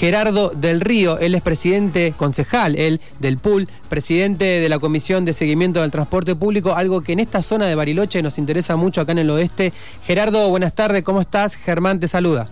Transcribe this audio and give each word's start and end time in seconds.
Gerardo 0.00 0.48
del 0.48 0.80
Río. 0.80 1.18
Él 1.18 1.34
es 1.34 1.42
presidente 1.42 2.14
concejal, 2.16 2.74
él 2.74 3.02
del 3.18 3.36
PUL, 3.36 3.68
presidente 3.90 4.46
de 4.46 4.68
la 4.70 4.78
Comisión 4.78 5.26
de 5.26 5.34
Seguimiento 5.34 5.82
del 5.82 5.90
Transporte 5.90 6.34
Público, 6.34 6.74
algo 6.74 7.02
que 7.02 7.12
en 7.12 7.20
esta 7.20 7.42
zona 7.42 7.66
de 7.66 7.74
Bariloche 7.74 8.22
nos 8.22 8.38
interesa 8.38 8.76
mucho 8.76 9.02
acá 9.02 9.12
en 9.12 9.18
el 9.18 9.28
oeste. 9.28 9.74
Gerardo, 10.06 10.48
buenas 10.48 10.74
tardes, 10.74 11.02
¿cómo 11.02 11.20
estás? 11.20 11.54
Germán 11.54 12.00
te 12.00 12.08
saluda. 12.08 12.48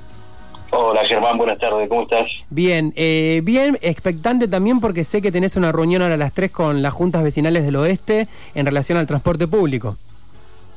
Hola 0.72 1.02
Germán, 1.06 1.38
buenas 1.38 1.58
tardes, 1.58 1.88
¿cómo 1.88 2.02
estás? 2.02 2.26
Bien, 2.50 2.92
eh, 2.96 3.40
bien, 3.42 3.78
expectante 3.80 4.46
también 4.46 4.80
porque 4.80 5.02
sé 5.02 5.22
que 5.22 5.32
tenés 5.32 5.56
una 5.56 5.72
reunión 5.72 6.02
ahora 6.02 6.16
a 6.16 6.18
las 6.18 6.34
3 6.34 6.50
con 6.50 6.82
las 6.82 6.92
juntas 6.92 7.22
vecinales 7.22 7.64
del 7.64 7.76
oeste 7.76 8.28
en 8.54 8.66
relación 8.66 8.98
al 8.98 9.06
transporte 9.06 9.48
público. 9.48 9.96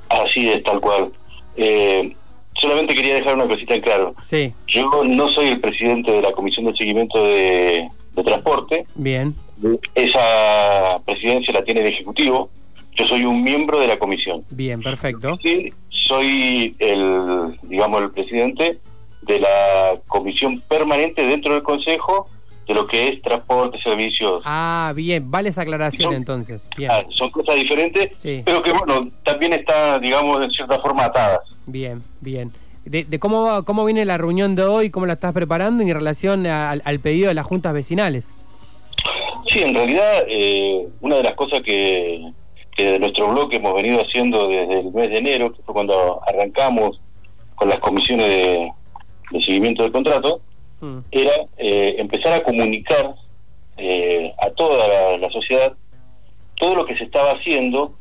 Así 0.07 0.49
es, 0.49 0.63
tal 0.63 0.79
cual. 0.79 1.11
Eh, 1.57 2.15
solamente 2.61 2.93
quería 2.93 3.15
dejar 3.15 3.35
una 3.35 3.47
cosita 3.47 3.73
en 3.73 3.81
claro. 3.81 4.15
Sí. 4.21 4.53
Yo 4.67 5.03
no 5.03 5.29
soy 5.29 5.47
el 5.47 5.59
presidente 5.59 6.11
de 6.11 6.21
la 6.21 6.31
Comisión 6.31 6.65
de 6.65 6.75
Seguimiento 6.75 7.23
de, 7.23 7.89
Transporte. 8.23 8.85
Bien. 8.93 9.33
Esa 9.95 10.99
presidencia 11.05 11.53
la 11.53 11.63
tiene 11.63 11.81
el 11.81 11.87
Ejecutivo. 11.87 12.49
Yo 12.95 13.07
soy 13.07 13.25
un 13.25 13.41
miembro 13.41 13.79
de 13.79 13.87
la 13.87 13.97
comisión. 13.97 14.43
Bien, 14.51 14.79
perfecto. 14.81 15.39
Sí, 15.41 15.73
soy 15.89 16.75
el, 16.77 17.57
digamos, 17.63 18.01
el 18.01 18.11
presidente 18.11 18.77
de 19.23 19.39
la 19.39 19.97
comisión 20.07 20.61
permanente 20.67 21.25
dentro 21.25 21.53
del 21.53 21.63
Consejo 21.63 22.27
de 22.67 22.75
lo 22.75 22.85
que 22.85 23.07
es 23.07 23.21
transporte, 23.21 23.81
servicios. 23.81 24.43
Ah, 24.45 24.93
bien, 24.95 25.31
vale 25.31 25.49
esa 25.49 25.63
aclaración 25.63 26.13
entonces. 26.13 26.69
Ah, 26.89 27.03
son 27.09 27.31
cosas 27.31 27.55
diferentes, 27.55 28.21
pero 28.45 28.61
que 28.61 28.71
bueno, 28.71 29.09
también 29.23 29.53
están, 29.53 29.99
digamos, 29.99 30.43
en 30.43 30.51
cierta 30.51 30.79
forma 30.79 31.05
atadas. 31.05 31.39
Bien, 31.65 32.01
bien. 32.19 32.51
De, 32.85 33.19
cómo, 33.19 33.63
cómo 33.63 33.85
viene 33.85 34.05
la 34.05 34.17
reunión 34.17 34.55
de 34.55 34.63
hoy, 34.63 34.89
cómo 34.89 35.05
la 35.05 35.13
estás 35.13 35.33
preparando 35.33 35.83
en 35.83 35.93
relación 35.93 36.47
al, 36.47 36.99
pedido 36.99 37.27
de 37.27 37.35
las 37.35 37.45
juntas 37.45 37.73
vecinales. 37.73 38.29
Sí, 39.47 39.61
en 39.61 39.75
realidad, 39.75 40.23
eh, 40.27 40.87
una 41.01 41.17
de 41.17 41.23
las 41.23 41.35
cosas 41.35 41.61
que, 41.61 42.31
que 42.75 42.91
de 42.93 42.99
nuestro 42.99 43.27
bloque 43.29 43.57
hemos 43.57 43.75
venido 43.75 44.01
haciendo 44.01 44.47
desde 44.47 44.79
el 44.79 44.91
mes 44.91 45.09
de 45.09 45.17
enero, 45.17 45.53
que 45.53 45.61
fue 45.61 45.73
cuando 45.73 46.19
arrancamos 46.27 46.99
con 47.55 47.69
las 47.69 47.79
comisiones 47.79 48.27
de, 48.27 48.71
de 49.31 49.41
seguimiento 49.41 49.83
del 49.83 49.91
contrato, 49.91 50.41
mm. 50.81 50.97
era 51.11 51.33
eh, 51.57 51.95
empezar 51.99 52.33
a 52.33 52.43
comunicar 52.43 53.15
eh, 53.77 54.33
a 54.39 54.49
toda 54.51 55.17
la, 55.17 55.29
sociedad 55.31 55.73
todo 56.59 56.75
lo 56.75 56.85
que 56.85 56.97
se 56.97 57.05
estaba 57.05 57.31
haciendo 57.31 57.93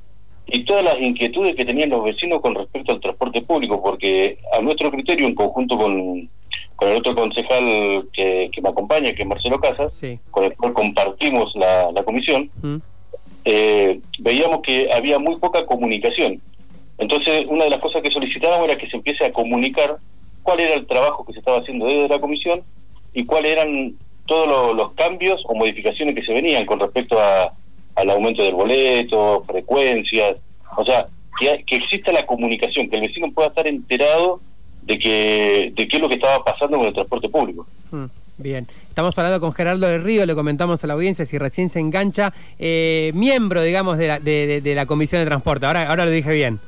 y 0.53 0.65
todas 0.65 0.83
las 0.83 1.01
inquietudes 1.01 1.55
que 1.55 1.65
tenían 1.65 1.91
los 1.91 2.05
vecinos 2.05 2.41
con 2.41 2.55
respecto 2.55 2.93
al 2.93 3.01
transporte 3.01 3.43
público, 3.43 3.83
porque 3.83 4.39
a 4.53 4.61
nuestro 4.61 4.91
criterio, 4.91 5.27
en 5.27 5.35
conjunto 5.35 5.77
con, 5.77 6.29
con 6.77 6.89
el 6.89 6.97
otro 6.97 7.15
concejal 7.15 8.09
que, 8.13 8.51
me 8.63 8.69
acompaña, 8.69 9.13
que 9.13 9.23
es 9.23 9.29
Marcelo 9.29 9.61
Casas, 9.61 10.01
con 10.31 10.45
el 10.45 10.57
cual 10.57 10.73
compartimos 10.73 11.55
la, 11.55 12.03
comisión, 12.05 12.51
mm. 12.63 12.77
eh, 13.45 14.01
veíamos 14.19 14.63
que 14.63 14.93
había 14.93 15.19
muy 15.19 15.37
poca 15.37 15.67
comunicación. 15.67 16.41
Entonces, 16.99 17.45
una 17.49 17.65
de 17.65 17.71
las 17.71 17.81
cosas 17.81 18.03
que 18.03 18.11
solicitábamos 18.11 18.67
era 18.67 18.77
que 18.79 18.89
se 18.89 18.97
empiece 18.97 19.25
a 19.25 19.33
comunicar 19.33 19.97
cuál 20.43 20.61
era 20.61 20.75
el 20.75 20.87
trabajo 20.87 21.25
que 21.25 21.33
se 21.33 21.39
estaba 21.39 21.59
haciendo 21.59 21.87
desde 21.87 22.09
la 22.09 22.19
comisión 22.19 22.63
y 23.15 23.25
cuáles 23.25 23.53
eran 23.53 23.95
todos 24.27 24.77
los, 24.77 24.93
cambios 24.95 25.43
o 25.47 25.55
modificaciones 25.55 26.15
que 26.15 26.25
se 26.25 26.33
venían 26.33 26.65
con 26.67 26.79
respecto 26.79 27.19
a, 27.19 27.53
al 27.95 28.11
aumento 28.11 28.43
del 28.43 28.55
boleto, 28.55 29.45
frecuencias, 29.47 30.37
o 30.77 30.85
sea, 30.85 31.07
que, 31.39 31.63
que 31.67 31.77
exista 31.77 32.13
la 32.13 32.27
comunicación, 32.27 32.89
que 32.89 32.97
el 32.97 33.03
vecino 33.03 33.31
pueda 33.33 33.49
estar 33.49 33.67
enterado 33.67 34.41
de 34.83 34.99
que 34.99 35.73
de 35.75 35.89
qué 35.89 35.97
es 35.97 36.03
lo 36.03 36.09
que 36.09 36.15
estaba 36.15 36.43
pasando 36.43 36.79
con 36.79 36.87
el 36.87 36.95
transporte 36.95 37.29
público. 37.29 37.67
Mm, 37.91 38.05
bien, 38.39 38.67
estamos 38.89 39.17
hablando 39.19 39.41
con 39.41 39.53
Gerardo 39.53 39.87
del 39.87 40.03
Río, 40.03 40.27
le 40.27 40.35
comentamos 40.35 40.83
a 40.83 40.87
la 40.87 40.95
audiencia 40.95 41.25
si 41.25 41.39
recién 41.39 41.69
se 41.69 41.81
engancha, 41.81 42.33
eh, 42.59 43.13
miembro, 43.15 43.63
digamos, 43.63 43.99
de 43.99 44.09
la, 44.09 44.19
de, 44.19 44.61
de 44.61 44.75
la 44.75 44.87
Comisión 44.87 45.21
de 45.21 45.27
Transporte. 45.27 45.67
Ahora, 45.67 45.89
ahora 45.89 46.05
lo 46.05 46.11
dije 46.11 46.33
bien. 46.33 46.61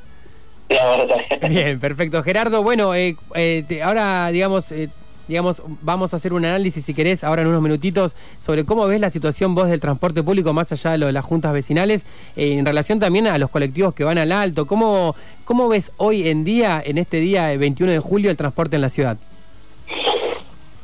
Bien, 1.49 1.79
perfecto. 1.79 2.23
Gerardo, 2.23 2.63
bueno, 2.63 2.95
eh, 2.95 3.15
eh, 3.35 3.81
ahora, 3.83 4.29
digamos, 4.31 4.71
eh, 4.71 4.89
digamos, 5.27 5.61
vamos 5.81 6.13
a 6.13 6.17
hacer 6.17 6.33
un 6.33 6.45
análisis, 6.45 6.85
si 6.85 6.93
querés, 6.93 7.23
ahora 7.23 7.41
en 7.41 7.47
unos 7.47 7.61
minutitos, 7.61 8.15
sobre 8.39 8.65
cómo 8.65 8.87
ves 8.87 8.99
la 8.99 9.09
situación 9.09 9.55
vos 9.55 9.69
del 9.69 9.79
transporte 9.79 10.23
público, 10.23 10.53
más 10.53 10.71
allá 10.71 10.91
de 10.91 10.97
lo 10.97 11.05
de 11.07 11.13
las 11.13 11.25
juntas 11.25 11.53
vecinales, 11.53 12.05
en 12.35 12.65
relación 12.65 12.99
también 12.99 13.27
a 13.27 13.37
los 13.37 13.49
colectivos 13.49 13.93
que 13.93 14.03
van 14.03 14.17
al 14.17 14.31
alto. 14.31 14.65
¿Cómo, 14.67 15.15
¿Cómo 15.45 15.67
ves 15.67 15.91
hoy 15.97 16.27
en 16.27 16.43
día, 16.43 16.81
en 16.85 16.97
este 16.97 17.19
día 17.19 17.55
21 17.57 17.91
de 17.91 17.99
julio, 17.99 18.31
el 18.31 18.37
transporte 18.37 18.75
en 18.75 18.81
la 18.81 18.89
ciudad? 18.89 19.17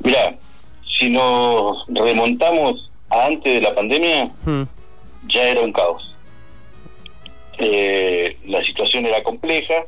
Mira, 0.03 0.35
si 0.87 1.09
nos 1.09 1.85
remontamos 1.87 2.89
a 3.09 3.25
antes 3.25 3.53
de 3.53 3.61
la 3.61 3.75
pandemia, 3.75 4.25
hmm. 4.45 4.63
ya 5.27 5.43
era 5.43 5.61
un 5.61 5.73
caos 5.73 6.09
eh, 7.59 8.37
la 8.45 8.63
situación 8.63 9.05
era 9.05 9.21
compleja, 9.21 9.85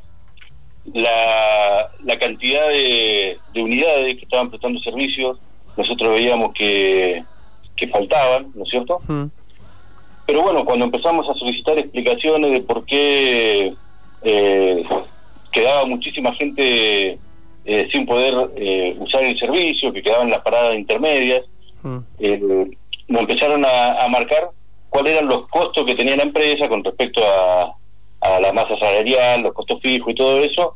la, 0.93 1.50
la 2.03 2.17
cantidad 2.19 2.67
de, 2.69 3.39
unidades 3.55 4.15
que 4.15 4.23
estaban 4.23 4.49
prestando 4.49 4.79
servicios, 4.81 5.37
nosotros 5.77 6.09
veíamos 6.09 6.53
que, 6.53 7.23
que 7.75 7.87
faltaban, 7.87 8.47
¿no 8.55 8.63
es 8.63 8.69
cierto? 8.69 8.99
Mm. 9.07 9.25
Pero 10.25 10.41
bueno, 10.43 10.65
cuando 10.65 10.85
empezamos 10.85 11.27
a 11.29 11.33
solicitar 11.33 11.77
explicaciones 11.77 12.51
de 12.51 12.61
por 12.61 12.85
qué 12.85 13.73
eh, 14.23 14.83
quedaba 15.51 15.85
muchísima 15.85 16.33
gente 16.35 17.17
eh, 17.65 17.89
sin 17.91 18.05
poder 18.05 18.51
eh, 18.55 18.95
usar 18.99 19.23
el 19.23 19.37
servicio, 19.37 19.91
que 19.91 20.01
quedaban 20.01 20.29
las 20.29 20.41
paradas 20.41 20.75
intermedias, 20.75 21.43
mm. 21.83 21.97
nos 23.07 23.21
empezaron 23.21 23.65
a, 23.65 24.03
a 24.03 24.07
marcar 24.07 24.49
cuáles 24.91 25.13
eran 25.13 25.29
los 25.29 25.47
costos 25.47 25.85
que 25.85 25.95
tenía 25.95 26.17
la 26.17 26.23
empresa 26.23 26.67
con 26.67 26.83
respecto 26.83 27.23
a, 27.23 27.73
la 28.39 28.53
masa 28.53 28.77
salarial, 28.77 29.41
los 29.41 29.53
costos 29.53 29.81
fijos 29.81 30.11
y 30.11 30.15
todo 30.15 30.37
eso, 30.41 30.75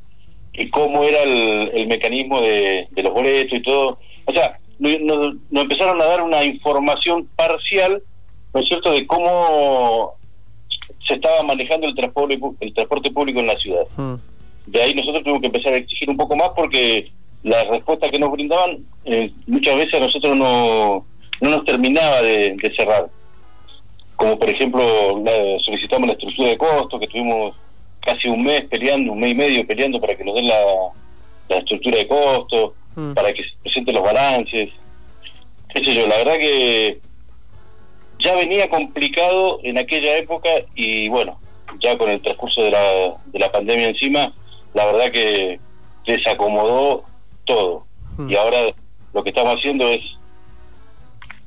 y 0.57 0.69
cómo 0.69 1.03
era 1.03 1.23
el, 1.23 1.87
mecanismo 1.87 2.41
de, 2.41 2.87
los 2.95 3.13
boletos 3.13 3.57
y 3.57 3.61
todo. 3.61 3.99
O 4.25 4.33
sea, 4.33 4.57
nos, 4.79 5.35
empezaron 5.51 6.01
a 6.01 6.05
dar 6.05 6.21
una 6.21 6.43
información 6.43 7.27
parcial, 7.35 8.01
¿no 8.53 8.59
es 8.59 8.67
cierto?, 8.67 8.91
de 8.91 9.05
cómo 9.05 10.13
se 11.05 11.15
estaba 11.15 11.43
manejando 11.43 11.87
el 11.87 11.95
transporte, 11.95 12.39
el 12.59 12.73
transporte 12.73 13.11
público 13.11 13.39
en 13.39 13.47
la 13.47 13.57
ciudad. 13.57 13.85
Hmm. 13.95 14.15
De 14.65 14.81
ahí 14.81 14.95
nosotros 14.95 15.23
tuvimos 15.23 15.41
que 15.41 15.47
empezar 15.47 15.73
a 15.73 15.77
exigir 15.77 16.09
un 16.09 16.17
poco 16.17 16.35
más 16.35 16.49
porque 16.55 17.11
la 17.43 17.63
respuesta 17.65 18.09
que 18.09 18.17
nos 18.17 18.31
brindaban 18.31 18.79
eh, 19.05 19.31
muchas 19.45 19.75
veces 19.75 19.93
a 19.93 19.99
nosotros 19.99 20.35
no, 20.35 21.05
no 21.41 21.49
nos 21.49 21.65
terminaba 21.65 22.23
de 22.23 22.57
cerrar 22.75 23.07
como 24.15 24.39
por 24.39 24.49
ejemplo 24.49 24.83
solicitamos 25.61 26.07
la 26.07 26.13
estructura 26.13 26.49
de 26.49 26.57
costos, 26.57 26.99
que 26.99 27.07
tuvimos 27.07 27.55
casi 28.05 28.29
un 28.29 28.43
mes 28.43 28.61
peleando, 28.65 29.11
un 29.11 29.19
mes 29.19 29.31
y 29.31 29.35
medio 29.35 29.67
peleando 29.67 29.99
para 29.99 30.15
que 30.15 30.23
nos 30.23 30.35
den 30.35 30.47
la, 30.47 30.57
estructura 31.49 31.97
de 31.97 32.07
costos, 32.07 32.73
mm. 32.95 33.13
para 33.13 33.33
que 33.33 33.43
se 33.43 33.49
presenten 33.61 33.95
los 33.95 34.03
balances, 34.03 34.69
qué 35.73 35.83
sé 35.83 35.93
yo, 35.93 36.07
la 36.07 36.17
verdad 36.17 36.37
que 36.37 36.99
ya 38.19 38.35
venía 38.35 38.69
complicado 38.69 39.59
en 39.63 39.77
aquella 39.77 40.17
época 40.17 40.49
y 40.75 41.09
bueno, 41.09 41.37
ya 41.81 41.97
con 41.97 42.09
el 42.09 42.21
transcurso 42.21 42.63
de 42.63 42.71
la, 42.71 43.17
de 43.25 43.39
la 43.39 43.51
pandemia 43.51 43.89
encima, 43.89 44.33
la 44.73 44.85
verdad 44.85 45.11
que 45.11 45.59
desacomodó 46.05 47.03
todo. 47.45 47.85
Mm. 48.17 48.29
Y 48.29 48.35
ahora 48.35 48.59
lo 49.13 49.23
que 49.23 49.29
estamos 49.29 49.55
haciendo 49.55 49.87
es, 49.89 50.01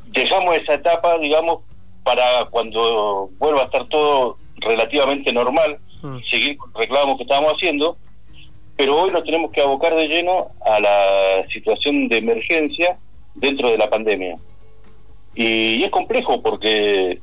dejamos 0.08 0.56
esa 0.56 0.75
etapa, 0.75 1.19
digamos, 1.19 1.60
para 2.02 2.46
cuando 2.46 3.30
vuelva 3.38 3.62
a 3.62 3.64
estar 3.64 3.86
todo 3.88 4.36
relativamente 4.56 5.32
normal, 5.32 5.78
mm. 6.03 6.19
seguir 6.31 6.56
con 6.56 6.70
el 6.75 6.81
reclamo 6.82 7.16
que 7.16 7.22
estábamos 7.25 7.54
haciendo, 7.54 7.97
pero 8.76 8.97
hoy 8.97 9.10
nos 9.10 9.25
tenemos 9.25 9.50
que 9.50 9.60
abocar 9.60 9.94
de 9.94 10.09
lleno 10.09 10.48
a 10.64 10.78
la 10.78 11.48
situación 11.53 12.09
de 12.09 12.19
emergencia 12.19 12.97
dentro 13.34 13.70
de 13.70 13.78
la 13.78 13.91
pandemia. 13.91 14.37
Y, 15.34 15.82
es 15.82 15.90
complejo 15.90 16.40
porque 16.43 17.20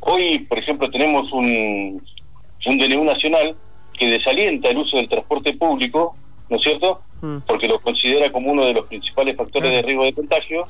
hoy, 0.00 0.38
por 0.40 0.58
ejemplo, 0.58 0.90
tenemos 0.90 1.32
un, 1.32 2.02
un 2.66 2.78
DNU 2.78 3.04
nacional 3.04 3.54
que 3.98 4.06
desalienta 4.08 4.68
el 4.68 4.78
uso 4.78 4.96
del 4.96 5.08
transporte 5.08 5.52
público, 5.54 6.16
¿no 6.48 6.56
es 6.56 6.62
cierto? 6.62 7.00
Mm. 7.20 7.38
Porque 7.46 7.68
lo 7.68 7.80
considera 7.80 8.30
como 8.32 8.52
uno 8.52 8.64
de 8.64 8.74
los 8.74 8.86
principales 8.86 9.36
factores 9.36 9.70
de 9.70 9.82
riesgo 9.82 10.04
de 10.04 10.12
contagio. 10.12 10.66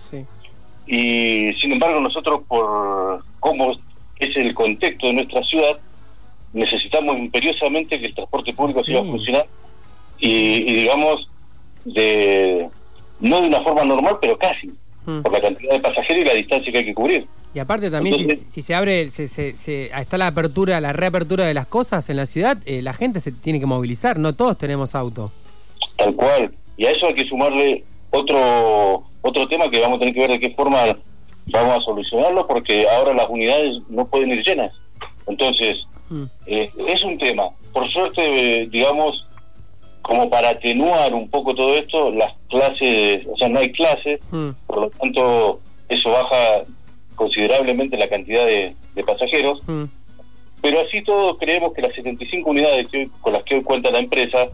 Y 0.86 1.54
sin 1.60 1.72
embargo, 1.72 2.00
nosotros 2.00 2.42
por 2.46 3.24
cómo 3.40 3.72
es 4.18 4.36
el 4.36 4.54
contexto 4.54 5.06
de 5.06 5.14
nuestra 5.14 5.42
ciudad, 5.42 5.78
necesitamos 6.54 7.18
imperiosamente 7.18 8.00
que 8.00 8.06
el 8.06 8.14
transporte 8.14 8.54
público 8.54 8.82
siga 8.82 9.02
funcionando 9.02 9.48
y, 10.18 10.62
digamos, 10.74 11.28
de 11.84 12.68
no 13.20 13.40
de 13.40 13.48
una 13.48 13.60
forma 13.62 13.84
normal, 13.84 14.16
pero 14.20 14.38
casi, 14.38 14.68
hmm. 15.04 15.20
por 15.20 15.32
la 15.32 15.40
cantidad 15.40 15.72
de 15.72 15.80
pasajeros 15.80 16.22
y 16.22 16.24
la 16.24 16.34
distancia 16.34 16.72
que 16.72 16.78
hay 16.78 16.84
que 16.84 16.94
cubrir. 16.94 17.26
Y 17.54 17.58
aparte 17.58 17.90
también, 17.90 18.16
si, 18.48 18.62
se 18.62 18.74
abre, 18.74 19.10
se, 19.10 19.28
se, 19.28 19.90
está 19.94 20.18
la 20.18 20.28
apertura, 20.28 20.80
la 20.80 20.92
reapertura 20.92 21.44
de 21.44 21.54
las 21.54 21.66
cosas 21.66 22.08
en 22.10 22.16
la 22.16 22.26
ciudad, 22.26 22.58
eh, 22.64 22.82
la 22.82 22.94
gente 22.94 23.20
se 23.20 23.30
tiene 23.30 23.60
que 23.60 23.66
movilizar, 23.66 24.18
no 24.18 24.34
todos 24.34 24.58
tenemos 24.58 24.94
auto. 24.94 25.30
Tal 25.96 26.14
cual. 26.16 26.52
Y 26.76 26.86
a 26.86 26.90
eso 26.90 27.06
hay 27.06 27.14
que 27.14 27.26
sumarle 27.26 27.84
otro 28.10 29.04
otro 29.26 29.48
tema 29.48 29.70
que 29.70 29.80
vamos 29.80 29.96
a 29.96 29.98
tener 30.00 30.14
que 30.14 30.20
ver 30.20 30.30
de 30.32 30.40
qué 30.40 30.50
forma 30.50 30.78
vamos 31.46 31.78
a 31.78 31.80
solucionarlo, 31.80 32.46
porque 32.46 32.86
ahora 32.88 33.14
las 33.14 33.28
unidades 33.28 33.78
no 33.88 34.06
pueden 34.06 34.30
ir 34.32 34.44
llenas. 34.44 34.72
Entonces, 35.26 35.86
mm. 36.08 36.24
eh, 36.46 36.70
es 36.88 37.04
un 37.04 37.18
tema. 37.18 37.44
Por 37.72 37.88
suerte, 37.90 38.68
digamos, 38.70 39.26
como 40.02 40.28
para 40.28 40.50
atenuar 40.50 41.14
un 41.14 41.28
poco 41.30 41.54
todo 41.54 41.74
esto, 41.74 42.10
las 42.10 42.34
clases, 42.48 43.26
o 43.26 43.36
sea, 43.36 43.48
no 43.48 43.58
hay 43.58 43.72
clases, 43.72 44.20
mm. 44.30 44.50
por 44.66 44.80
lo 44.82 44.90
tanto, 44.90 45.60
eso 45.88 46.10
baja 46.10 46.62
considerablemente 47.14 47.96
la 47.96 48.08
cantidad 48.08 48.44
de, 48.44 48.74
pasajeros. 49.06 49.60
Mm. 49.66 49.84
Pero 50.60 50.80
así 50.80 51.02
todo 51.02 51.36
creemos 51.36 51.72
que 51.72 51.82
las 51.82 51.94
75 51.94 52.50
unidades 52.50 52.86
con 53.20 53.32
las 53.32 53.44
que 53.44 53.56
hoy 53.56 53.62
cuenta 53.62 53.90
la 53.90 53.98
empresa 53.98 54.48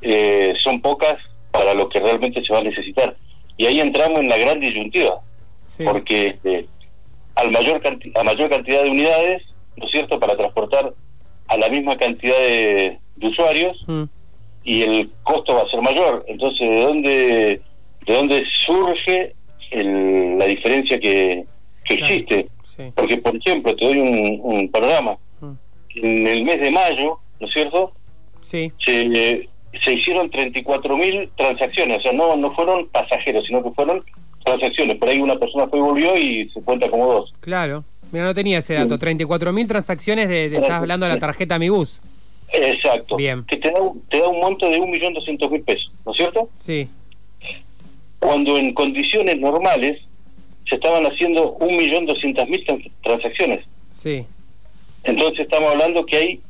eh, 0.00 0.54
son 0.58 0.80
pocas 0.80 1.16
para 1.50 1.74
lo 1.74 1.88
que 1.88 2.00
realmente 2.00 2.44
se 2.44 2.52
va 2.52 2.60
a 2.60 2.62
necesitar. 2.62 3.16
Y 3.56 3.66
ahí 3.66 3.80
entramos 3.80 4.20
en 4.20 4.28
la 4.28 4.38
gran 4.38 4.60
disyuntiva, 4.60 5.20
porque 5.84 6.28
este, 6.28 6.66
al 7.36 7.50
mayor 7.50 7.80
a 8.14 8.24
mayor 8.24 8.50
cantidad 8.50 8.82
de 8.82 8.90
unidades, 8.90 9.42
¿no 9.76 9.84
es 9.84 9.90
cierto?, 9.90 10.18
para 10.18 10.36
transportar 10.36 10.92
a 11.48 11.56
la 11.56 11.68
misma 11.68 11.96
cantidad 11.96 12.38
de, 12.38 12.98
usuarios 13.22 13.82
mm. 13.86 14.02
y 14.64 14.82
el 14.82 15.10
costo 15.22 15.54
va 15.54 15.62
a 15.62 15.70
ser 15.70 15.80
mayor. 15.80 16.24
Entonces, 16.28 16.68
¿de 16.68 16.82
dónde, 16.82 17.60
de 18.06 18.14
dónde 18.14 18.44
surge 18.66 19.34
la 19.70 20.46
diferencia 20.46 20.98
que, 20.98 21.44
existe? 21.88 22.48
Porque, 22.94 23.18
por 23.18 23.36
ejemplo, 23.36 23.74
te 23.76 23.84
doy 23.84 23.98
un, 23.98 24.40
un 24.42 24.70
panorama. 24.70 25.16
Mm. 25.40 25.52
En 26.02 26.26
el 26.26 26.44
mes 26.44 26.60
de 26.60 26.70
mayo, 26.70 27.18
¿no 27.40 27.46
es 27.46 27.52
cierto? 27.52 27.92
Sí. 28.42 28.72
Se, 28.84 29.48
se 29.82 29.92
hicieron 29.92 30.30
34.000 30.30 31.30
transacciones, 31.36 31.98
o 31.98 32.02
sea, 32.02 32.12
no, 32.12 32.36
no 32.36 32.54
fueron 32.54 32.86
pasajeros, 32.88 33.46
sino 33.46 33.62
que 33.62 33.70
fueron 33.70 34.04
transacciones. 34.44 34.96
Por 34.96 35.08
ahí 35.08 35.20
una 35.20 35.36
persona 35.36 35.66
fue 35.66 35.78
y 35.78 35.82
volvió 35.82 36.16
y 36.16 36.48
se 36.50 36.62
cuenta 36.62 36.88
como 36.88 37.06
dos. 37.06 37.34
Claro, 37.40 37.84
mira, 38.14 38.26
no 38.26 38.34
tenía 38.34 38.58
ese 38.58 38.74
dato, 38.74 38.96
34.000 38.96 39.66
transacciones 39.66 40.28
de, 40.28 40.46
estás 40.46 40.70
hablando 40.70 41.04
de 41.04 41.12
la 41.12 41.18
tarjeta 41.18 41.58
Mi 41.58 41.68
Bus. 41.68 42.00
Exacto. 42.52 43.16
Bien. 43.16 43.44
Que 43.44 43.56
te 43.56 43.72
da, 43.72 43.80
te 44.08 44.20
da 44.20 44.28
un 44.28 44.38
monto 44.38 44.68
de 44.70 44.78
1.200.000 44.78 45.64
pesos, 45.64 45.90
¿no 46.06 46.12
es 46.12 46.16
cierto? 46.16 46.48
Sí. 46.54 46.88
Cuando 48.20 48.56
en 48.56 48.72
condiciones 48.72 49.38
normales 49.40 50.00
se 50.68 50.76
estaban 50.76 51.04
haciendo 51.04 51.58
1.200.000 51.58 52.90
transacciones. 53.02 53.64
Sí. 53.92 54.24
Entonces 55.02 55.40
estamos 55.40 55.72
hablando 55.72 56.06
que 56.06 56.16
hay 56.16 56.40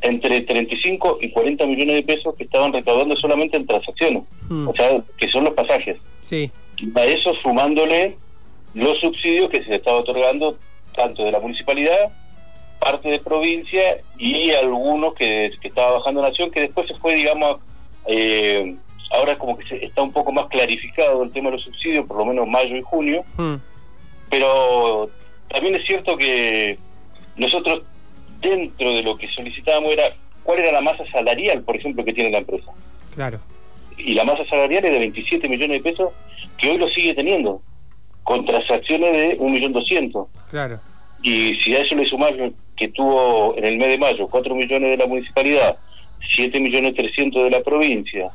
entre 0.00 0.42
35 0.42 1.18
y 1.22 1.30
40 1.30 1.66
millones 1.66 1.96
de 1.96 2.02
pesos 2.04 2.36
que 2.36 2.44
estaban 2.44 2.72
recaudando 2.72 3.16
solamente 3.16 3.56
en 3.56 3.66
transacciones, 3.66 4.22
hmm. 4.48 4.68
o 4.68 4.74
sea, 4.76 5.02
que 5.18 5.28
son 5.28 5.42
los 5.42 5.54
pasajes. 5.54 5.96
Sí. 6.20 6.50
a 6.94 7.04
eso 7.04 7.32
sumándole 7.42 8.16
los 8.74 8.98
subsidios 9.00 9.50
que 9.50 9.64
se 9.64 9.74
estaba 9.74 9.98
otorgando 9.98 10.56
tanto 10.94 11.24
de 11.24 11.32
la 11.32 11.40
municipalidad, 11.40 12.10
parte 12.78 13.08
de 13.08 13.18
provincia 13.18 13.98
y 14.18 14.50
algunos 14.50 15.14
que, 15.14 15.52
que 15.60 15.68
estaba 15.68 15.98
bajando 15.98 16.22
Nación, 16.22 16.50
que 16.50 16.60
después 16.60 16.86
se 16.86 16.94
fue, 16.94 17.14
digamos, 17.14 17.60
eh, 18.06 18.76
ahora 19.10 19.36
como 19.36 19.56
que 19.56 19.66
se, 19.66 19.84
está 19.84 20.02
un 20.02 20.12
poco 20.12 20.32
más 20.32 20.46
clarificado 20.48 21.22
el 21.22 21.30
tema 21.30 21.50
de 21.50 21.56
los 21.56 21.64
subsidios, 21.64 22.06
por 22.06 22.18
lo 22.18 22.26
menos 22.26 22.46
mayo 22.46 22.76
y 22.76 22.82
junio, 22.82 23.24
hmm. 23.36 23.54
pero 24.30 25.10
también 25.48 25.76
es 25.76 25.86
cierto 25.86 26.16
que 26.16 26.78
nosotros 27.36 27.82
dentro 28.40 28.90
de 28.90 29.02
lo 29.02 29.16
que 29.16 29.28
solicitábamos 29.28 29.92
era 29.92 30.14
cuál 30.42 30.58
era 30.58 30.72
la 30.72 30.80
masa 30.80 31.04
salarial, 31.10 31.62
por 31.62 31.76
ejemplo, 31.76 32.04
que 32.04 32.12
tiene 32.12 32.30
la 32.30 32.38
empresa. 32.38 32.70
Claro. 33.14 33.40
Y 33.96 34.14
la 34.14 34.24
masa 34.24 34.44
salarial 34.46 34.84
es 34.84 34.92
de 34.92 34.98
27 34.98 35.48
millones 35.48 35.82
de 35.82 35.90
pesos, 35.90 36.12
que 36.58 36.70
hoy 36.70 36.78
lo 36.78 36.88
sigue 36.88 37.14
teniendo, 37.14 37.62
con 38.22 38.44
transacciones 38.44 39.12
de 39.12 39.38
1.200.000. 39.38 40.26
Claro. 40.54 40.78
Y 41.20 41.56
si 41.56 41.74
a 41.74 41.80
eso 41.80 41.96
le 41.96 42.06
sumamos 42.06 42.52
que 42.76 42.86
tuvo 42.86 43.56
en 43.58 43.64
el 43.64 43.76
mes 43.76 43.88
de 43.88 43.98
mayo 43.98 44.28
4 44.28 44.54
millones 44.54 44.88
de 44.88 44.96
la 44.96 45.08
municipalidad, 45.08 45.76
7 46.32 46.60
millones 46.60 46.94
300 46.94 47.42
de 47.42 47.50
la 47.50 47.60
provincia 47.60 48.30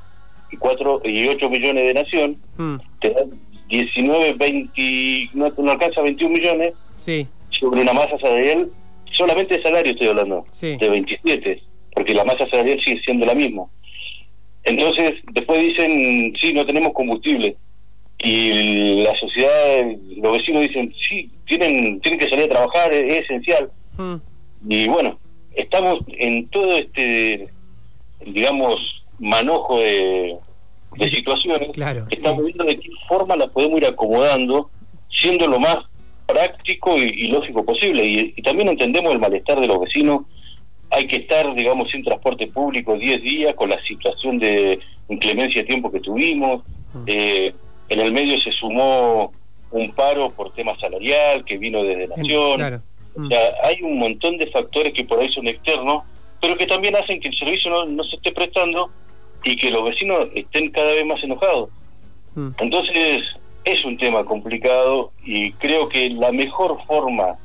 y 0.51 0.57
4 0.57 1.01
y 1.06 1.30
8 1.30 1.50
millones 1.50 1.86
de 1.86 1.94
nación, 1.94 2.36
hmm. 2.57 2.75
te 3.00 3.12
dan 3.12 3.30
19, 3.69 4.33
20, 4.33 5.30
no, 5.33 5.50
no 5.60 5.71
alcanza 5.71 6.01
21 6.01 6.36
millones 6.36 6.74
sí. 6.98 7.25
sobre 7.51 7.83
una 7.83 7.94
masa 7.94 8.19
salarial 8.19 8.69
solamente 9.13 9.56
de 9.56 9.63
salario 9.63 9.94
estoy 9.94 10.07
hablando, 10.07 10.45
de 10.60 10.89
27, 10.89 11.63
porque 11.94 12.13
la 12.13 12.25
masa 12.25 12.50
salarial 12.50 12.81
sigue 12.81 13.00
siendo 13.00 13.25
la 13.25 13.33
misma. 13.33 13.63
Entonces, 14.66 15.13
después 15.31 15.62
dicen, 15.62 16.33
sí, 16.38 16.51
no 16.51 16.66
tenemos 16.66 16.92
combustible. 16.92 17.56
Y 18.24 19.01
la 19.01 19.16
sociedad, 19.18 19.86
los 20.18 20.33
vecinos 20.33 20.63
dicen, 20.63 20.94
sí, 21.07 21.30
tienen, 21.45 22.01
tienen 22.01 22.19
que 22.19 22.30
salir 22.30 22.45
a 22.45 22.50
trabajar, 22.50 22.94
es, 22.94 23.24
esencial. 23.24 23.69
Hmm. 23.98 24.16
Y 24.68 24.88
bueno, 24.88 25.18
estamos 25.56 26.00
en 26.07 26.48
todo 26.48 26.77
este, 26.77 27.48
digamos, 28.25 29.04
manojo 29.19 29.80
de, 29.80 30.38
situaciones. 30.98 31.69
Claro, 31.74 32.07
estamos 32.10 32.44
viendo 32.44 32.66
de 32.66 32.77
qué 32.77 32.89
forma 33.07 33.36
las 33.36 33.50
podemos 33.51 33.77
ir 33.77 33.86
acomodando, 33.86 34.69
siendo 35.10 35.48
lo 35.48 35.60
más 35.60 35.77
práctico 36.25 36.98
y, 36.98 37.27
lógico 37.27 37.63
posible. 37.63 38.06
Y, 38.06 38.42
también 38.42 38.69
entendemos 38.69 39.13
el 39.13 39.19
malestar 39.19 39.60
de 39.60 39.68
los 39.68 39.80
vecinos. 39.80 40.24
Hay 40.92 41.07
que 41.07 41.18
estar, 41.18 41.54
digamos, 41.54 41.89
sin 41.92 42.04
transporte 42.04 42.48
público 42.48 42.98
10 42.98 43.21
días 43.21 43.56
con 43.56 43.69
la 43.69 43.81
situación 43.83 44.39
de 44.39 44.80
inclemencia 45.07 45.62
de 45.62 45.68
tiempo 45.68 45.92
que 45.92 46.00
tuvimos. 46.00 46.63
Mm. 46.94 47.04
Eh, 47.06 47.54
en 47.89 48.00
el 48.00 48.12
medio 48.12 48.39
se 48.39 48.51
sumó 48.51 49.33
un 49.71 49.91
paro 49.91 50.31
por 50.31 50.53
tema 50.53 50.77
salarial 50.80 51.44
que 51.45 51.57
vino 51.57 51.83
desde 51.83 52.07
Nación. 52.07 52.81
O 53.15 53.27
sea, 53.27 53.39
hay 53.63 53.81
un 53.81 53.97
montón 53.97 54.38
de 54.38 54.47
factores 54.47 54.94
que 54.94 55.03
por 55.03 55.19
ahí 55.19 55.31
son 55.31 55.47
externos, 55.47 56.03
pero 56.41 56.57
que 56.57 56.65
también 56.65 56.95
hacen 56.95 57.19
que 57.19 57.27
el 57.27 57.36
servicio 57.36 57.69
no, 57.69 57.86
no 57.86 58.03
se 58.03 58.15
esté 58.15 58.31
prestando 58.31 58.89
y 59.44 59.56
que 59.56 59.71
los 59.71 59.83
vecinos 59.83 60.27
estén 60.36 60.69
cada 60.71 60.94
vez 60.94 61.06
más 61.06 61.21
enojados. 61.24 61.69
Mm. 62.36 62.50
Entonces, 62.59 63.24
es 63.65 63.83
un 63.86 63.97
tema 63.97 64.24
complicado 64.24 65.12
y 65.24 65.51
creo 65.53 65.89
que 65.89 66.09
la 66.09 66.31
mejor 66.31 66.77
forma 66.85 67.38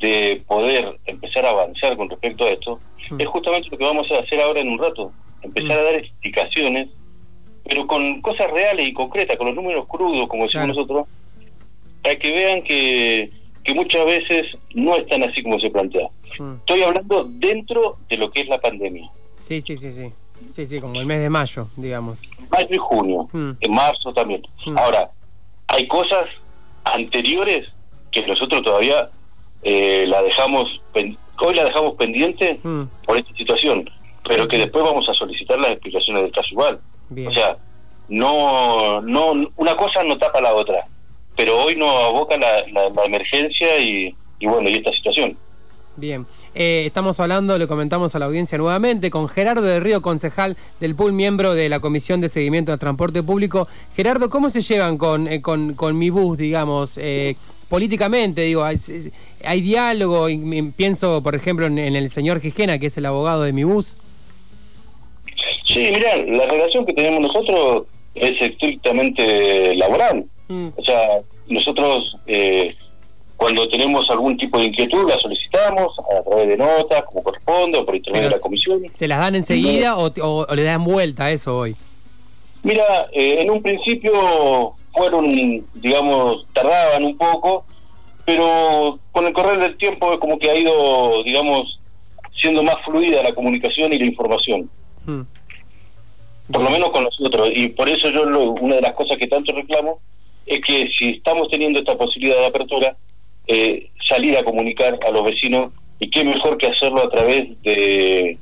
de 0.00 0.42
poder 0.46 0.98
empezar 1.06 1.44
a 1.44 1.50
avanzar 1.50 1.96
con 1.96 2.08
respecto 2.08 2.44
a 2.44 2.50
esto 2.50 2.80
mm. 3.10 3.20
es 3.20 3.26
justamente 3.26 3.68
lo 3.70 3.78
que 3.78 3.84
vamos 3.84 4.10
a 4.12 4.20
hacer 4.20 4.40
ahora 4.40 4.60
en 4.60 4.68
un 4.68 4.78
rato, 4.78 5.12
empezar 5.42 5.76
mm. 5.76 5.80
a 5.80 5.82
dar 5.82 5.94
explicaciones, 5.94 6.88
pero 7.68 7.86
con 7.86 8.22
cosas 8.22 8.50
reales 8.50 8.88
y 8.88 8.92
concretas, 8.92 9.36
con 9.36 9.48
los 9.48 9.56
números 9.56 9.86
crudos, 9.86 10.26
como 10.26 10.44
decimos 10.44 10.68
nosotros, 10.68 11.06
para 12.02 12.16
que 12.16 12.32
vean 12.32 12.62
que, 12.62 13.30
que 13.62 13.74
muchas 13.74 14.06
veces 14.06 14.46
no 14.74 14.96
están 14.96 15.22
así 15.22 15.42
como 15.42 15.60
se 15.60 15.70
plantea. 15.70 16.08
Mm. 16.38 16.54
Estoy 16.60 16.82
hablando 16.82 17.24
dentro 17.24 17.98
de 18.08 18.16
lo 18.16 18.30
que 18.30 18.40
es 18.40 18.48
la 18.48 18.58
pandemia. 18.58 19.10
Sí, 19.38 19.60
sí, 19.60 19.76
sí, 19.76 19.92
sí. 19.92 20.10
Sí, 20.54 20.66
sí, 20.66 20.80
como 20.80 20.98
el 20.98 21.06
mes 21.06 21.20
de 21.20 21.28
mayo, 21.28 21.68
digamos. 21.76 22.22
Mayo 22.50 22.68
y 22.70 22.76
junio, 22.78 23.28
en 23.32 23.72
marzo 23.72 24.12
también. 24.12 24.42
Ahora, 24.76 25.10
hay 25.66 25.86
cosas 25.86 26.26
anteriores 26.84 27.68
que 28.10 28.26
nosotros 28.26 28.62
todavía 28.62 29.10
eh, 29.62 30.06
la 30.06 30.22
dejamos 30.22 30.80
hoy 31.40 31.54
la 31.54 31.64
dejamos 31.64 31.94
pendiente 31.94 32.58
mm. 32.62 32.82
por 33.04 33.16
esta 33.16 33.32
situación 33.34 33.88
pero 34.26 34.48
que 34.48 34.58
después 34.58 34.84
vamos 34.84 35.08
a 35.08 35.14
solicitar 35.14 35.58
las 35.58 35.72
explicaciones 35.72 36.22
del 36.22 36.32
caso 36.32 36.48
igual 36.50 36.80
o 37.10 37.32
sea 37.32 37.56
no 38.08 39.00
no 39.02 39.32
una 39.56 39.76
cosa 39.76 40.02
no 40.02 40.18
tapa 40.18 40.40
la 40.40 40.54
otra 40.54 40.84
pero 41.36 41.62
hoy 41.62 41.76
no 41.76 41.88
aboca 41.88 42.36
la, 42.36 42.64
la, 42.72 43.04
emergencia 43.04 43.78
y, 43.78 44.14
y 44.38 44.46
bueno 44.46 44.68
y 44.68 44.74
esta 44.74 44.92
situación 44.92 45.36
Bien, 45.98 46.26
eh, 46.54 46.84
estamos 46.86 47.18
hablando, 47.18 47.58
le 47.58 47.66
comentamos 47.66 48.14
a 48.14 48.20
la 48.20 48.26
audiencia 48.26 48.56
nuevamente, 48.56 49.10
con 49.10 49.28
Gerardo 49.28 49.62
de 49.62 49.80
Río, 49.80 50.00
concejal 50.00 50.56
del 50.78 50.94
PUL, 50.94 51.12
miembro 51.12 51.54
de 51.54 51.68
la 51.68 51.80
Comisión 51.80 52.20
de 52.20 52.28
Seguimiento 52.28 52.70
de 52.70 52.78
Transporte 52.78 53.20
Público. 53.24 53.66
Gerardo, 53.96 54.30
¿cómo 54.30 54.48
se 54.48 54.60
llevan 54.60 54.96
con, 54.96 55.26
eh, 55.26 55.42
con, 55.42 55.74
con, 55.74 55.98
mi 55.98 56.10
bus, 56.10 56.38
digamos, 56.38 56.98
eh, 56.98 57.34
políticamente? 57.68 58.42
Digo, 58.42 58.62
hay, 58.62 59.60
diálogo, 59.60 60.28
y, 60.28 60.62
pienso, 60.70 61.20
por 61.20 61.34
ejemplo, 61.34 61.66
en, 61.66 61.78
el 61.78 62.10
señor 62.10 62.38
Gijena, 62.40 62.78
que 62.78 62.86
es 62.86 62.96
el 62.96 63.06
abogado 63.06 63.42
de 63.42 63.52
mi 63.52 63.64
bus. 63.64 63.96
Sí, 65.68 65.90
mira, 65.92 66.16
la 66.16 66.46
relación 66.46 66.84
que 66.84 66.92
tenemos 66.92 67.20
nosotros 67.20 67.84
es 68.14 68.40
estrictamente 68.40 69.76
laboral. 69.76 70.24
Mm. 70.48 70.68
O 70.76 70.84
sea, 70.84 71.20
nosotros... 71.46 72.16
Eh, 72.26 72.74
cuando 73.38 73.68
tenemos 73.68 74.10
algún 74.10 74.36
tipo 74.36 74.58
de 74.58 74.64
inquietud, 74.64 75.08
la 75.08 75.16
solicitamos 75.16 75.96
a 76.00 76.22
través 76.24 76.48
de 76.48 76.56
notas, 76.56 77.04
como 77.04 77.22
corresponde, 77.22 77.78
o 77.78 77.86
por 77.86 77.94
intermedio 77.94 78.30
de 78.30 78.34
la 78.34 78.40
comisión. 78.40 78.80
¿Se 78.92 79.06
las 79.06 79.20
dan 79.20 79.36
enseguida 79.36 79.96
o, 79.96 80.46
le 80.52 80.64
dan 80.64 80.82
vuelta 80.82 81.26
a 81.26 81.30
eso 81.30 81.56
hoy? 81.56 81.76
Mira, 82.64 83.06
eh, 83.12 83.36
en 83.38 83.50
un 83.50 83.62
principio 83.62 84.74
fueron, 84.92 85.64
digamos, 85.74 86.46
tardaban 86.52 87.04
un 87.04 87.16
poco, 87.16 87.64
pero 88.24 88.98
con 89.12 89.24
el 89.24 89.32
correr 89.32 89.60
del 89.60 89.76
tiempo 89.76 90.12
es 90.12 90.18
como 90.18 90.36
que 90.36 90.50
ha 90.50 90.56
ido, 90.56 91.22
digamos, 91.22 91.78
siendo 92.36 92.64
más 92.64 92.74
fluida 92.84 93.22
la 93.22 93.32
comunicación 93.36 93.92
y 93.92 94.00
la 94.00 94.06
información. 94.06 94.68
Hmm. 95.06 95.22
Por 96.52 96.62
lo 96.62 96.70
menos 96.70 96.90
con 96.90 97.04
nosotros. 97.04 97.50
Y 97.54 97.68
por 97.68 97.88
eso 97.88 98.08
yo, 98.10 98.22
una 98.24 98.76
de 98.76 98.80
las 98.80 98.94
cosas 98.94 99.16
que 99.18 99.26
tanto 99.26 99.52
reclamo 99.52 99.98
es 100.46 100.60
que 100.62 100.88
si 100.96 101.10
estamos 101.10 101.48
teniendo 101.50 101.78
esta 101.78 101.96
posibilidad 101.96 102.38
de 102.38 102.46
apertura, 102.46 102.96
eh, 103.46 103.90
salir 104.02 104.36
a 104.36 104.42
comunicar 104.42 104.98
a 105.06 105.10
los 105.10 105.24
vecinos 105.24 105.72
y 106.00 106.10
qué 106.10 106.24
mejor 106.24 106.56
que 106.56 106.68
hacerlo 106.68 107.02
a 107.02 107.10
través 107.10 107.60
de, 107.62 108.38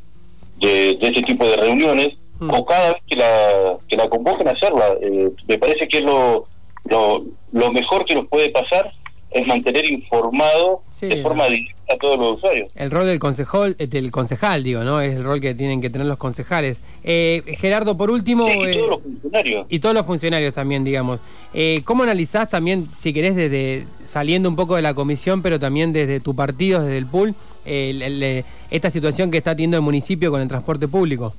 de, 0.58 0.98
este 1.00 1.22
tipo 1.22 1.46
de 1.46 1.56
reuniones 1.56 2.10
mm. 2.38 2.50
o 2.50 2.64
cada 2.64 2.92
vez 2.92 3.02
que 3.08 3.16
la, 3.16 3.76
que 3.88 3.96
la 3.96 4.08
convoquen 4.08 4.48
a 4.48 4.52
hacerla. 4.52 4.84
Eh, 5.00 5.30
me 5.48 5.58
parece 5.58 5.88
que 5.88 5.98
es 5.98 6.04
lo, 6.04 6.46
lo, 6.84 7.25
lo 7.52 7.72
mejor 7.72 8.04
que 8.04 8.14
nos 8.14 8.28
puede 8.28 8.50
pasar 8.50 8.92
es 9.30 9.46
mantener 9.46 9.84
informado 9.84 10.82
de 11.00 11.22
forma 11.22 11.46
directa 11.46 11.75
a 11.88 11.97
todos 11.97 12.19
los 12.19 12.38
usuarios. 12.38 12.69
El 12.75 12.90
rol 12.90 13.07
del 13.07 13.19
concejal, 13.19 13.76
eh, 13.78 13.87
del 13.87 14.11
concejal, 14.11 14.62
digo, 14.64 14.83
¿no? 14.83 15.00
Es 15.00 15.16
el 15.16 15.25
rol 15.25 15.40
que 15.40 15.55
tienen 15.55 15.81
que 15.81 15.90
tener 15.90 16.07
los 16.07 16.19
concejales. 16.19 16.81
Eh, 17.05 17.43
Gerardo, 17.59 17.97
por 17.97 18.11
último... 18.11 18.49
y 18.49 18.73
todos 18.73 18.90
los 18.90 19.02
funcionarios. 19.02 19.66
Y 19.69 19.78
todos 19.78 19.95
los 19.95 20.07
funcionarios 20.07 20.55
también, 20.55 20.85
digamos. 20.85 21.21
Eh, 21.55 21.83
¿Cómo 21.85 22.02
analizás 22.02 22.49
también, 22.49 22.88
si 22.97 23.12
querés, 23.12 23.37
desde 23.37 23.87
saliendo 24.02 24.49
un 24.49 24.57
poco 24.57 24.76
de 24.76 24.83
la 24.83 24.95
comisión, 24.95 25.43
pero 25.43 25.61
también 25.61 25.93
desde 25.93 26.21
tu 26.21 26.35
partido, 26.35 26.83
desde 26.83 26.99
el 26.99 27.07
pool, 27.07 27.35
esta 27.64 28.90
situación 28.90 29.31
que 29.31 29.38
está 29.38 29.55
teniendo 29.55 29.76
el 29.76 29.83
municipio 29.83 30.31
con 30.31 30.40
el 30.40 30.49
transporte 30.49 30.88
público? 30.88 31.35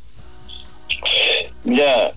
Ya, 1.66 2.13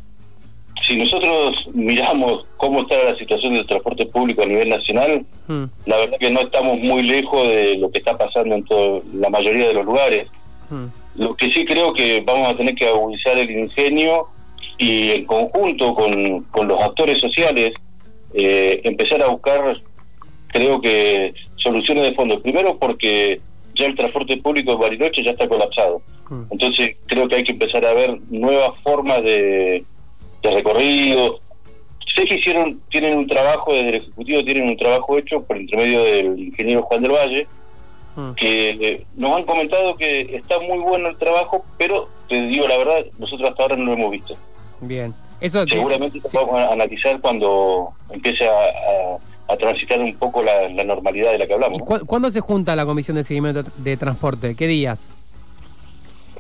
si 0.91 0.97
nosotros 0.97 1.69
miramos 1.73 2.47
cómo 2.57 2.83
está 2.83 2.97
la 3.05 3.15
situación 3.15 3.53
del 3.53 3.65
transporte 3.65 4.07
público 4.07 4.43
a 4.43 4.47
nivel 4.47 4.69
nacional, 4.71 5.25
hmm. 5.47 5.65
la 5.87 5.99
verdad 5.99 6.19
que 6.19 6.31
no 6.31 6.41
estamos 6.41 6.81
muy 6.81 7.05
lejos 7.05 7.47
de 7.47 7.77
lo 7.77 7.93
que 7.93 8.01
está 8.01 8.19
pasando 8.19 8.57
en 8.57 8.65
todo, 8.65 9.01
la 9.15 9.31
mayoría 9.31 9.69
de 9.69 9.75
los 9.75 9.85
lugares. 9.85 10.27
Hmm. 10.69 10.87
Lo 11.15 11.37
que 11.37 11.53
sí 11.53 11.65
creo 11.65 11.93
que 11.93 12.23
vamos 12.27 12.49
a 12.49 12.57
tener 12.57 12.75
que 12.75 12.89
agudizar 12.89 13.39
el 13.39 13.53
ingenio 13.53 14.27
y 14.79 15.13
en 15.13 15.27
conjunto 15.27 15.95
con, 15.95 16.41
con 16.51 16.67
los 16.67 16.81
actores 16.81 17.21
sociales 17.21 17.73
eh, 18.35 18.81
empezar 18.83 19.23
a 19.23 19.29
buscar, 19.29 19.81
creo 20.49 20.81
que, 20.81 21.35
soluciones 21.55 22.03
de 22.03 22.17
fondo. 22.17 22.43
Primero 22.43 22.79
porque 22.79 23.41
ya 23.77 23.87
el 23.87 23.95
transporte 23.95 24.39
público 24.39 24.73
de 24.73 24.79
Bariloche 24.79 25.23
ya 25.23 25.31
está 25.31 25.47
colapsado. 25.47 26.03
Hmm. 26.29 26.47
Entonces 26.51 26.97
creo 27.07 27.29
que 27.29 27.37
hay 27.37 27.45
que 27.45 27.53
empezar 27.53 27.87
a 27.87 27.95
ver 27.95 28.19
nuevas 28.29 28.77
formas 28.83 29.23
de 29.23 29.85
de 30.43 30.51
recorrido. 30.51 31.41
Sé 32.15 32.25
que 32.25 32.37
hicieron, 32.37 32.81
tienen 32.89 33.17
un 33.17 33.27
trabajo 33.27 33.73
desde 33.73 33.89
el 33.89 33.95
Ejecutivo, 33.97 34.45
tienen 34.45 34.69
un 34.69 34.77
trabajo 34.77 35.19
hecho 35.19 35.43
por 35.43 35.57
intermedio 35.57 36.03
del 36.03 36.39
ingeniero 36.39 36.83
Juan 36.83 37.03
del 37.03 37.13
Valle, 37.13 37.47
mm. 38.17 38.33
que 38.33 38.71
eh, 38.71 39.05
nos 39.17 39.37
han 39.37 39.45
comentado 39.45 39.95
que 39.95 40.35
está 40.35 40.59
muy 40.59 40.79
bueno 40.79 41.09
el 41.09 41.19
trabajo, 41.19 41.65
pero 41.79 42.09
te 42.29 42.41
digo 42.47 42.67
la 42.67 42.79
verdad, 42.79 43.07
nosotros 43.19 43.49
hasta 43.49 43.63
ahora 43.63 43.77
no 43.77 43.85
lo 43.85 43.93
hemos 43.93 44.11
visto. 44.11 44.37
Bien. 44.81 45.15
Eso 45.41 45.65
Seguramente 45.67 46.21
lo 46.33 46.47
vamos 46.47 46.61
a 46.61 46.73
analizar 46.73 47.19
cuando 47.21 47.93
empiece 48.11 48.47
a, 48.47 49.57
transitar 49.59 49.99
un 49.99 50.15
poco 50.15 50.45
la, 50.45 50.69
normalidad 50.85 51.33
de 51.33 51.39
la 51.39 51.47
que 51.47 51.55
hablamos. 51.55 51.83
¿Cuándo 51.83 52.31
se 52.31 52.41
junta 52.41 52.77
la 52.77 52.87
Comisión 52.87 53.17
de 53.17 53.25
Seguimiento 53.25 53.65
de 53.79 53.97
Transporte? 53.97 54.55
¿Qué 54.55 54.69
días? 54.69 55.09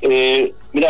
Eh, 0.02 0.52
mira, 0.72 0.88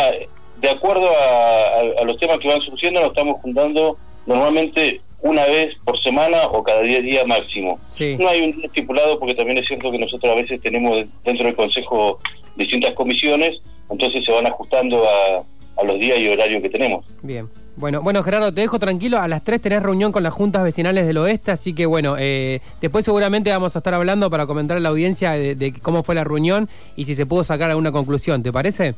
de 0.60 0.70
acuerdo 0.70 1.08
a, 1.08 2.04
los 2.04 2.18
temas 2.18 2.38
que 2.38 2.48
van 2.48 2.60
surgiendo, 2.60 3.00
nos 3.00 3.10
estamos 3.10 3.40
juntando 3.40 3.96
normalmente 4.26 5.00
una 5.22 5.44
vez 5.46 5.76
por 5.84 6.00
semana 6.02 6.44
o 6.52 6.62
cada 6.62 6.82
10 6.82 7.02
días 7.02 7.26
máximo. 7.26 7.78
No 8.18 8.28
hay 8.28 8.42
un 8.42 8.52
día 8.52 8.66
estipulado 8.66 9.18
porque 9.18 9.34
también 9.34 9.58
es 9.58 9.66
cierto 9.66 9.90
que 9.90 9.98
nosotros 9.98 10.32
a 10.32 10.36
veces 10.36 10.60
tenemos 10.60 11.06
dentro 11.24 11.46
del 11.46 11.54
Consejo 11.54 12.18
distintas 12.56 12.92
comisiones, 12.94 13.60
entonces 13.90 14.24
se 14.24 14.32
van 14.32 14.46
ajustando 14.46 15.02
a, 15.04 15.42
los 15.84 15.98
días 15.98 16.18
y 16.18 16.28
horarios 16.28 16.60
que 16.60 16.68
tenemos. 16.68 17.06
Bien. 17.22 17.48
Bueno, 17.76 18.02
bueno 18.02 18.22
Gerardo, 18.22 18.52
te 18.52 18.60
dejo 18.60 18.78
tranquilo. 18.78 19.16
A 19.16 19.28
las 19.28 19.42
3 19.42 19.62
tenés 19.62 19.82
reunión 19.82 20.12
con 20.12 20.22
las 20.22 20.34
juntas 20.34 20.62
vecinales 20.62 21.06
del 21.06 21.16
oeste, 21.16 21.52
así 21.52 21.72
que 21.72 21.86
bueno, 21.86 22.16
eh, 22.18 22.60
después 22.82 23.06
seguramente 23.06 23.48
vamos 23.48 23.74
a 23.76 23.78
estar 23.78 23.94
hablando 23.94 24.28
para 24.28 24.44
comentar 24.46 24.76
a 24.76 24.80
la 24.80 24.90
audiencia 24.90 25.32
de 25.32 25.72
cómo 25.80 26.02
fue 26.02 26.14
la 26.14 26.24
reunión 26.24 26.68
y 26.96 27.06
si 27.06 27.14
se 27.14 27.24
pudo 27.24 27.44
sacar 27.44 27.70
alguna 27.70 27.92
conclusión. 27.92 28.42
¿Te 28.42 28.52
parece? 28.52 28.94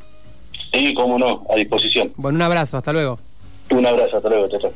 Sí, 0.72 0.94
cómo 0.94 1.18
no, 1.18 1.44
a 1.50 1.56
disposición. 1.56 2.12
Bueno, 2.16 2.36
un 2.36 2.42
abrazo, 2.42 2.78
hasta 2.78 2.92
luego. 2.92 3.18
Un 3.70 3.86
abrazo, 3.86 4.16
hasta 4.16 4.28
luego, 4.28 4.48
chao. 4.48 4.70